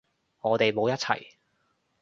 [0.39, 1.35] 我哋冇一齊